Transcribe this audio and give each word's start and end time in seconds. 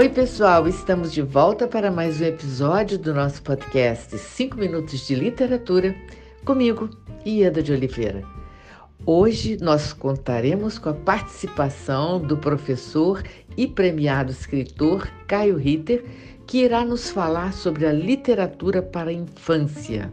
Oi, 0.00 0.08
pessoal, 0.08 0.66
estamos 0.66 1.12
de 1.12 1.20
volta 1.20 1.68
para 1.68 1.90
mais 1.90 2.22
um 2.22 2.24
episódio 2.24 2.98
do 2.98 3.12
nosso 3.12 3.42
podcast 3.42 4.16
5 4.16 4.56
Minutos 4.56 5.06
de 5.06 5.14
Literatura, 5.14 5.94
comigo, 6.42 6.88
Ieda 7.22 7.62
de 7.62 7.70
Oliveira. 7.70 8.24
Hoje 9.04 9.58
nós 9.60 9.92
contaremos 9.92 10.78
com 10.78 10.88
a 10.88 10.94
participação 10.94 12.18
do 12.18 12.38
professor 12.38 13.22
e 13.58 13.66
premiado 13.66 14.32
escritor 14.32 15.06
Caio 15.26 15.58
Ritter, 15.58 16.02
que 16.46 16.64
irá 16.64 16.82
nos 16.82 17.10
falar 17.10 17.52
sobre 17.52 17.84
a 17.84 17.92
literatura 17.92 18.80
para 18.80 19.10
a 19.10 19.12
infância. 19.12 20.10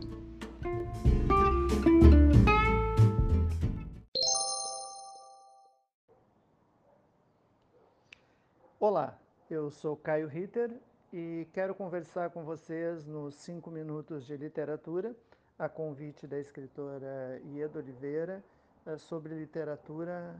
Olá, 8.77 9.17
eu 9.49 9.69
sou 9.71 9.95
Caio 9.95 10.27
Ritter 10.27 10.69
e 11.11 11.47
quero 11.53 11.73
conversar 11.73 12.31
com 12.31 12.43
vocês 12.43 13.05
nos 13.05 13.35
cinco 13.35 13.71
minutos 13.71 14.25
de 14.25 14.35
literatura, 14.35 15.15
a 15.57 15.69
convite 15.69 16.27
da 16.27 16.37
escritora 16.37 17.41
Ieda 17.45 17.79
Oliveira, 17.79 18.43
eh, 18.85 18.97
sobre 18.97 19.33
literatura 19.33 20.35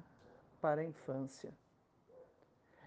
para 0.59 0.81
a 0.81 0.83
infância. 0.83 1.53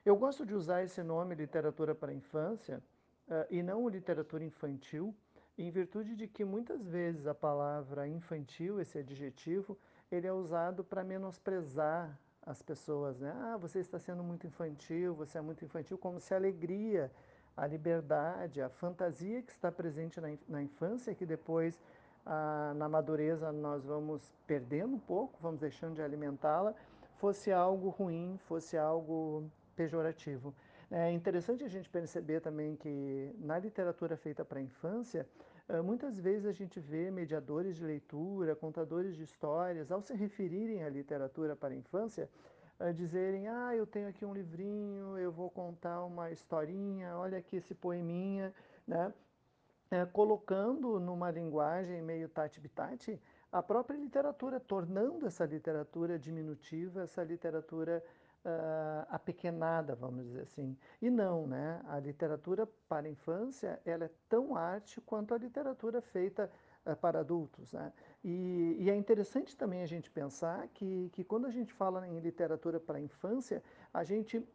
Eu 0.05 0.15
gosto 0.15 0.45
de 0.45 0.55
usar 0.55 0.83
esse 0.83 1.03
nome 1.03 1.35
literatura 1.35 1.95
para 1.95 2.11
a 2.11 2.15
infância 2.15 2.83
eh, 3.29 3.47
e 3.51 3.63
não 3.63 3.89
literatura 3.89 4.45
infantil, 4.45 5.15
em 5.57 5.71
virtude 5.71 6.15
de 6.15 6.29
que 6.29 6.45
muitas 6.45 6.87
vezes 6.87 7.27
a 7.27 7.35
palavra 7.35 8.07
infantil, 8.07 8.79
esse 8.79 8.99
adjetivo, 8.99 9.79
ele 10.13 10.27
é 10.27 10.33
usado 10.33 10.85
para 10.85 11.03
menosprezar 11.03 12.19
as 12.45 12.63
pessoas, 12.63 13.19
né? 13.19 13.33
Ah, 13.43 13.57
você 13.57 13.81
está 13.81 13.99
sendo 13.99 14.23
muito 14.23 14.47
infantil, 14.47 15.15
você 15.15 15.39
é 15.39 15.41
muito 15.41 15.65
infantil, 15.65 15.99
como 15.99 16.19
se 16.21 16.33
a 16.33 16.37
alegria, 16.37 17.11
a 17.57 17.67
liberdade, 17.67 18.63
a 18.63 18.69
fantasia 18.69 19.43
que 19.43 19.53
está 19.53 19.71
presente 19.71 20.21
na, 20.21 20.29
na 20.49 20.63
infância, 20.63 21.15
que 21.15 21.27
depois 21.27 21.81
ah, 22.25 22.73
na 22.77 22.89
madureza 22.89 23.53
nós 23.53 23.85
vamos 23.85 24.33
perdendo 24.47 24.95
um 24.95 24.99
pouco, 24.99 25.39
vamos 25.41 25.61
deixando 25.61 25.95
de 25.95 26.03
alimentá-la, 26.03 26.75
fosse 27.19 27.53
algo 27.53 27.91
ruim, 27.91 28.39
fosse 28.47 28.77
algo 28.77 29.45
pejorativo. 29.77 30.55
É 30.91 31.13
interessante 31.13 31.63
a 31.63 31.69
gente 31.69 31.89
perceber 31.89 32.41
também 32.41 32.75
que 32.75 33.33
na 33.39 33.59
literatura 33.59 34.17
feita 34.17 34.45
para 34.45 34.59
a 34.59 34.63
infância, 34.63 35.25
muitas 35.85 36.19
vezes 36.19 36.47
a 36.47 36.53
gente 36.53 36.81
vê 36.81 37.13
mediadores 37.13 37.77
de 37.77 37.85
leitura, 37.85 38.57
contadores 38.57 39.15
de 39.17 39.23
histórias, 39.23 39.93
ao 39.93 40.03
se 40.03 40.15
referirem 40.15 40.83
à 40.83 40.89
literatura 40.89 41.55
para 41.55 41.73
a 41.73 41.77
infância, 41.77 42.29
dizerem: 42.97 43.47
Ah, 43.47 43.77
eu 43.77 43.87
tenho 43.87 44.09
aqui 44.09 44.25
um 44.25 44.35
livrinho, 44.35 45.17
eu 45.17 45.31
vou 45.31 45.49
contar 45.49 46.05
uma 46.05 46.33
historinha, 46.33 47.17
olha 47.17 47.39
aqui 47.39 47.57
esse 47.57 47.73
poeminha, 47.73 48.53
né? 48.85 49.15
É, 49.93 50.05
colocando 50.07 50.99
numa 50.99 51.31
linguagem 51.31 52.01
meio 52.01 52.29
tati-bitati 52.29 53.21
a 53.51 53.61
própria 53.61 53.97
literatura, 53.97 54.61
tornando 54.61 55.27
essa 55.27 55.45
literatura 55.45 56.19
diminutiva, 56.19 57.03
essa 57.03 57.23
literatura 57.25 58.03
uh, 58.45 59.07
apequenada, 59.09 59.95
vamos 59.95 60.25
dizer 60.25 60.43
assim. 60.43 60.77
E 61.01 61.11
não, 61.11 61.47
né? 61.47 61.81
A 61.89 61.99
literatura 61.99 62.67
para 62.89 63.07
a 63.07 63.11
infância, 63.11 63.81
ela 63.85 64.05
é 64.05 64.11
tão 64.29 64.57
arte 64.57 65.01
quanto 65.01 65.35
a 65.35 65.39
literatura 65.39 66.01
feita 66.01 66.51
uh, 66.87 66.97
para 66.97 67.21
adultos, 67.21 67.73
né? 67.73 67.93
E, 68.23 68.77
e, 68.79 68.91
é 68.91 68.95
interessante 68.95 69.57
também 69.57 69.83
a 69.83 69.87
gente 69.87 70.11
pensar 70.11 70.69
que, 70.69 71.09
que 71.13 71.25
quando 71.25 71.47
a 71.47 71.51
gente 71.51 71.73
fala 71.73 72.07
em 72.07 72.19
literatura 72.19 72.79
para 72.79 72.99
a 72.99 73.01
infância, 73.01 73.63
a 73.93 74.05
gente 74.05 74.39
uh, 74.39 74.47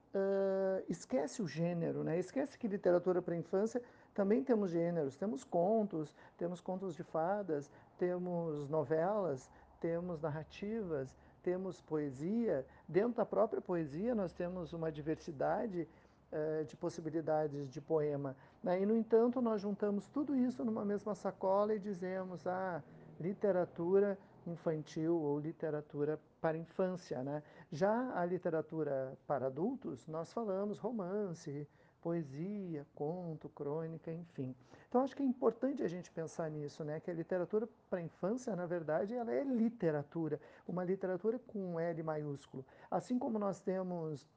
esquece 0.87 1.41
o 1.41 1.47
gênero, 1.47 2.03
né? 2.03 2.19
Esquece 2.19 2.57
que 2.57 2.67
literatura 2.67 3.21
para 3.21 3.33
a 3.33 3.37
infância 3.37 3.81
também 4.13 4.43
temos 4.43 4.71
gêneros, 4.71 5.17
temos 5.17 5.43
contos, 5.43 6.15
temos 6.37 6.61
contos 6.61 6.95
de 6.95 7.03
fadas, 7.03 7.69
temos 7.97 8.69
novelas, 8.69 9.49
temos 9.79 10.21
narrativas, 10.21 11.15
temos 11.45 11.79
poesia, 11.79 12.65
dentro 12.87 13.17
da 13.17 13.25
própria 13.25 13.61
poesia 13.61 14.15
nós 14.15 14.33
temos 14.33 14.73
uma 14.73 14.91
diversidade 14.91 15.87
eh, 16.31 16.63
de 16.63 16.75
possibilidades 16.75 17.69
de 17.69 17.79
poema. 17.79 18.35
Né? 18.63 18.81
E, 18.81 18.85
no 18.85 18.95
entanto, 18.95 19.39
nós 19.39 19.61
juntamos 19.61 20.09
tudo 20.09 20.35
isso 20.35 20.65
numa 20.65 20.83
mesma 20.83 21.13
sacola 21.13 21.75
e 21.75 21.79
dizemos, 21.79 22.47
ah, 22.47 22.81
literatura 23.19 24.17
infantil 24.47 25.15
ou 25.15 25.39
literatura 25.39 26.19
para 26.41 26.57
infância. 26.57 27.23
Né? 27.23 27.43
Já 27.71 28.19
a 28.19 28.25
literatura 28.25 29.15
para 29.27 29.45
adultos, 29.45 30.07
nós 30.07 30.33
falamos 30.33 30.79
romance, 30.79 31.67
poesia, 32.05 32.85
conto, 32.93 33.49
crônica, 33.49 34.13
enfim. 34.13 34.55
Então 34.87 35.01
acho 35.01 35.15
que 35.15 35.23
é 35.23 35.25
importante 35.25 35.81
a 35.81 35.87
gente 35.87 36.11
pensar 36.11 36.51
nisso, 36.51 36.83
né? 36.83 36.99
Que 36.99 37.09
a 37.09 37.13
literatura 37.15 37.67
para 37.89 37.99
infância, 37.99 38.55
na 38.55 38.67
verdade, 38.67 39.15
ela 39.15 39.33
é 39.33 39.43
literatura, 39.43 40.39
uma 40.67 40.83
literatura 40.83 41.39
com 41.39 41.79
L 41.79 42.03
maiúsculo. 42.03 42.63
Assim 42.91 43.17
como 43.17 43.39
nós 43.39 43.59
temos 43.59 44.29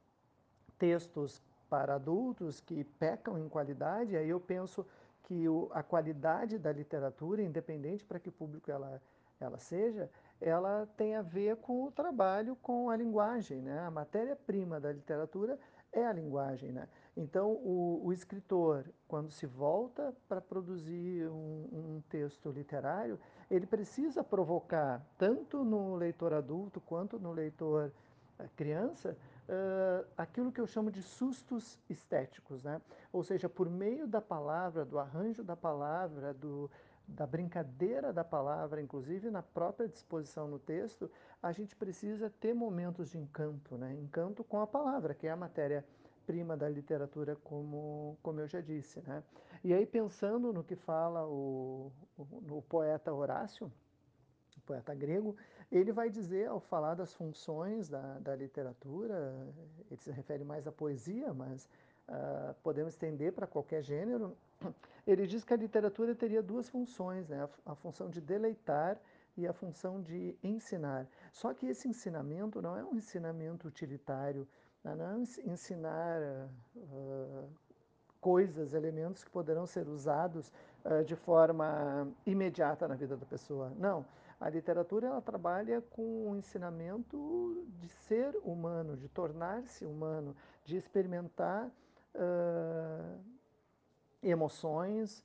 textos 0.79 1.43
para 1.69 1.97
adultos 1.97 2.59
que 2.59 2.85
pecam 2.85 3.39
em 3.39 3.51
qualidade, 3.51 4.17
aí 4.17 4.31
eu 4.31 4.41
penso 4.41 4.87
que 5.25 5.47
o, 5.47 5.69
a 5.75 5.83
qualidade 5.83 6.57
da 6.57 6.73
literatura, 6.73 7.43
independente 7.43 8.03
para 8.03 8.19
que 8.19 8.31
público 8.31 8.71
ela, 8.71 9.03
ela 9.39 9.59
seja, 9.59 10.09
ela 10.41 10.89
tem 10.97 11.17
a 11.17 11.21
ver 11.21 11.57
com 11.57 11.85
o 11.85 11.91
trabalho 11.91 12.57
com 12.63 12.89
a 12.89 12.97
linguagem, 12.97 13.61
né? 13.61 13.81
A 13.81 13.91
matéria-prima 13.91 14.81
da 14.81 14.91
literatura 14.91 15.59
é 15.93 16.07
a 16.07 16.13
linguagem, 16.13 16.73
né? 16.73 16.89
Então, 17.17 17.53
o, 17.53 18.03
o 18.05 18.13
escritor, 18.13 18.85
quando 19.07 19.31
se 19.31 19.47
volta 19.47 20.15
para 20.29 20.41
produzir 20.41 21.29
um, 21.29 21.69
um, 21.97 22.03
texto 22.09 22.51
literário, 22.51 23.19
ele 23.51 23.67
precisa 23.67 24.23
provocar, 24.23 25.05
tanto 25.17 25.65
no 25.65 25.97
leitor 25.97 26.33
adulto 26.33 26.81
quanto 26.81 27.19
no 27.19 27.33
leitor 27.33 27.91
uh, 28.39 28.49
criança, 28.55 29.17
uh, 29.49 30.07
aquilo 30.17 30.53
que 30.53 30.61
eu 30.61 30.67
chamo 30.67 30.91
de 30.91 31.03
sustos 31.03 31.79
estéticos. 31.89 32.63
Né? 32.63 32.81
Ou 33.13 33.25
seja, 33.25 33.49
por 33.49 33.69
meio 33.69 34.07
da 34.07 34.21
palavra, 34.21 34.85
do 34.85 34.99
arranjo 34.99 35.43
da 35.43 35.57
palavra, 35.57 36.33
do, 36.35 36.71
da 37.09 37.27
brincadeira 37.27 38.13
da 38.13 38.23
palavra, 38.23 38.83
inclusive 38.83 39.31
na 39.31 39.43
própria 39.43 39.89
disposição 39.89 40.47
no 40.47 40.59
texto, 40.59 41.11
a 41.43 41.53
gente 41.53 41.75
precisa 41.75 42.31
ter 42.39 42.55
momentos 42.55 43.11
de 43.11 43.19
encanto, 43.19 43.77
né? 43.77 43.95
encanto 43.95 44.45
com 44.45 44.61
a 44.61 44.67
palavra, 44.67 45.15
que 45.15 45.27
é 45.27 45.31
a 45.31 45.37
matéria 45.37 45.85
prima 46.29 46.59
da 46.59 46.69
literatura, 46.69 47.35
como, 47.37 48.19
como 48.23 48.39
eu 48.39 48.47
já 48.47 48.61
disse. 48.61 49.01
Né? 49.01 49.23
E 49.65 49.73
aí, 49.73 49.87
pensando 49.87 50.53
no 50.53 50.63
que 50.63 50.77
fala 50.77 51.27
o, 51.27 51.91
o, 52.19 52.61
poeta 52.69 53.11
Horácio, 53.11 53.73
o 54.55 54.61
poeta 54.61 54.95
grego, 54.95 55.35
ele 55.73 55.91
vai 55.91 56.11
dizer, 56.11 56.49
ao 56.49 56.61
falar 56.61 56.95
das 56.95 57.15
funções 57.15 57.89
da, 57.89 58.19
da 58.19 58.37
literatura, 58.37 59.35
ele 59.91 59.99
se 60.03 60.11
refere 60.11 60.45
mais 60.45 60.67
à 60.67 60.73
poesia, 60.73 61.33
mas 61.33 61.67
uh, 62.11 62.55
podemos 62.63 62.93
estender 62.93 63.33
para 63.33 63.47
qualquer 63.47 63.83
gênero, 63.83 64.37
ele 65.07 65.27
diz 65.27 65.43
que 65.45 65.55
a 65.55 65.57
literatura 65.57 66.15
teria 66.15 66.43
duas 66.43 66.69
funções, 66.69 67.27
né? 67.27 67.49
a, 67.65 67.73
a 67.73 67.75
função 67.75 68.11
de 68.11 68.21
deleitar 68.21 69.01
e 69.35 69.47
a 69.47 69.55
função 69.55 70.03
de 70.03 70.37
ensinar. 70.43 71.07
Só 71.33 71.55
que 71.55 71.65
esse 71.69 71.89
ensinamento 71.89 72.61
não 72.61 72.77
é 72.77 72.85
um 72.85 72.97
ensinamento 72.97 73.67
utilitário, 73.67 74.47
ensinar 75.45 76.21
uh, 76.77 77.49
coisas, 78.21 78.75
elementos 78.75 79.25
que 79.25 79.31
poderão 79.31 79.67
ser 79.67 79.89
usados 79.89 80.53
uh, 80.85 81.05
de 81.05 81.17
forma 81.17 82.09
imediata 82.27 82.87
na 82.87 82.95
vida 82.95 83.17
da 83.17 83.27
pessoa. 83.27 83.73
Não. 83.77 84.05
A 84.41 84.49
literatura 84.49 85.09
ela 85.09 85.21
trabalha 85.21 85.81
com 85.81 86.31
o 86.31 86.37
ensinamento 86.37 87.67
de 87.81 87.89
ser 87.89 88.37
humano, 88.45 88.97
de 88.97 89.09
tornar-se 89.09 89.85
humano, 89.85 90.35
de 90.65 90.77
experimentar 90.77 91.67
uh, 92.15 93.21
emoções, 94.23 95.25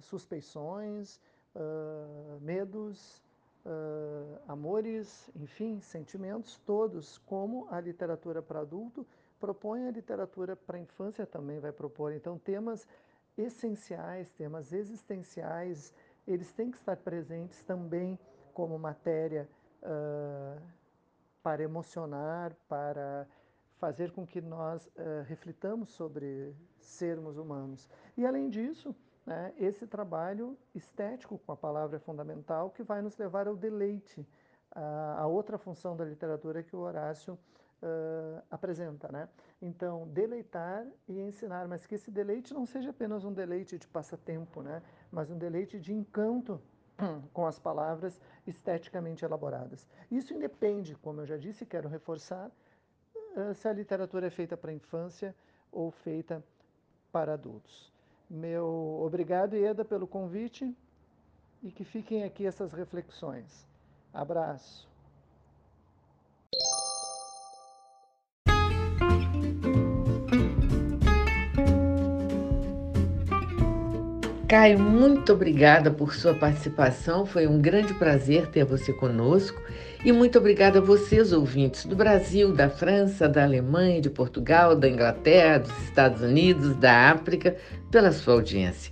suspeições, 0.00 1.20
medos, 2.40 3.22
uh, 3.64 4.40
amores, 4.46 5.30
enfim, 5.34 5.80
sentimentos 5.80 6.58
todos, 6.66 7.18
como 7.18 7.66
a 7.70 7.80
literatura 7.80 8.42
para 8.42 8.60
adulto 8.60 9.06
propõe, 9.38 9.86
a 9.86 9.90
literatura 9.90 10.56
para 10.56 10.78
infância 10.78 11.26
também 11.26 11.60
vai 11.60 11.72
propor. 11.72 12.12
Então, 12.12 12.38
temas 12.38 12.86
essenciais, 13.36 14.30
temas 14.32 14.72
existenciais, 14.72 15.94
eles 16.26 16.52
têm 16.52 16.70
que 16.70 16.76
estar 16.76 16.96
presentes 16.96 17.62
também 17.62 18.18
como 18.52 18.78
matéria 18.78 19.48
uh, 19.82 20.60
para 21.42 21.62
emocionar, 21.62 22.54
para 22.68 23.26
fazer 23.78 24.10
com 24.10 24.26
que 24.26 24.40
nós 24.40 24.86
uh, 24.86 25.22
reflitamos 25.26 25.90
sobre 25.90 26.52
sermos 26.80 27.38
humanos. 27.38 27.88
E 28.16 28.26
além 28.26 28.50
disso, 28.50 28.94
né, 29.28 29.52
esse 29.58 29.86
trabalho 29.86 30.56
estético 30.74 31.38
com 31.38 31.52
a 31.52 31.56
palavra 31.56 31.96
é 31.96 32.00
fundamental 32.00 32.70
que 32.70 32.82
vai 32.82 33.02
nos 33.02 33.14
levar 33.18 33.46
ao 33.46 33.54
deleite, 33.54 34.26
a, 34.70 35.20
a 35.20 35.26
outra 35.26 35.58
função 35.58 35.94
da 35.94 36.02
literatura 36.02 36.62
que 36.62 36.74
o 36.74 36.78
Horácio 36.78 37.34
uh, 37.34 38.42
apresenta, 38.50 39.12
né? 39.12 39.28
Então, 39.60 40.08
deleitar 40.08 40.86
e 41.06 41.20
ensinar, 41.20 41.68
mas 41.68 41.86
que 41.86 41.96
esse 41.96 42.10
deleite 42.10 42.54
não 42.54 42.64
seja 42.64 42.88
apenas 42.88 43.22
um 43.22 43.32
deleite 43.32 43.76
de 43.76 43.86
passatempo, 43.86 44.62
né? 44.62 44.82
Mas 45.12 45.30
um 45.30 45.36
deleite 45.36 45.78
de 45.78 45.92
encanto 45.92 46.58
com 47.34 47.46
as 47.46 47.58
palavras 47.58 48.18
esteticamente 48.46 49.26
elaboradas. 49.26 49.86
Isso 50.10 50.32
independe, 50.32 50.94
como 50.96 51.20
eu 51.20 51.26
já 51.26 51.36
disse, 51.36 51.66
quero 51.66 51.86
reforçar, 51.86 52.50
se 53.54 53.68
a 53.68 53.72
literatura 53.74 54.28
é 54.28 54.30
feita 54.30 54.56
para 54.56 54.72
infância 54.72 55.36
ou 55.70 55.90
feita 55.90 56.42
para 57.12 57.34
adultos. 57.34 57.92
Meu 58.30 59.00
obrigado, 59.02 59.56
Ieda, 59.56 59.84
pelo 59.84 60.06
convite 60.06 60.74
e 61.62 61.70
que 61.70 61.84
fiquem 61.84 62.24
aqui 62.24 62.46
essas 62.46 62.72
reflexões. 62.72 63.66
Abraço. 64.12 64.87
Caio, 74.48 74.78
muito 74.78 75.30
obrigada 75.34 75.90
por 75.90 76.14
sua 76.14 76.32
participação. 76.32 77.26
Foi 77.26 77.46
um 77.46 77.60
grande 77.60 77.92
prazer 77.92 78.46
ter 78.46 78.64
você 78.64 78.94
conosco. 78.94 79.60
E 80.02 80.10
muito 80.10 80.38
obrigada 80.38 80.78
a 80.78 80.82
vocês, 80.82 81.34
ouvintes 81.34 81.84
do 81.84 81.94
Brasil, 81.94 82.50
da 82.50 82.70
França, 82.70 83.28
da 83.28 83.44
Alemanha, 83.44 84.00
de 84.00 84.08
Portugal, 84.08 84.74
da 84.74 84.88
Inglaterra, 84.88 85.58
dos 85.58 85.82
Estados 85.82 86.22
Unidos, 86.22 86.74
da 86.76 87.10
África, 87.10 87.56
pela 87.90 88.10
sua 88.10 88.34
audiência. 88.34 88.90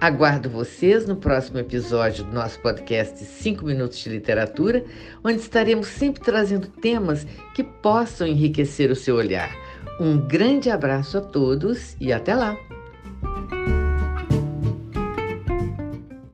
Aguardo 0.00 0.48
vocês 0.48 1.06
no 1.06 1.16
próximo 1.16 1.58
episódio 1.58 2.24
do 2.24 2.32
nosso 2.32 2.58
podcast 2.60 3.22
5 3.22 3.62
Minutos 3.62 3.98
de 3.98 4.08
Literatura, 4.08 4.86
onde 5.22 5.38
estaremos 5.38 5.88
sempre 5.88 6.22
trazendo 6.22 6.66
temas 6.66 7.26
que 7.54 7.62
possam 7.62 8.26
enriquecer 8.26 8.90
o 8.90 8.96
seu 8.96 9.16
olhar. 9.16 9.54
Um 10.00 10.16
grande 10.16 10.70
abraço 10.70 11.18
a 11.18 11.20
todos 11.20 11.94
e 12.00 12.10
até 12.10 12.34
lá! 12.34 12.56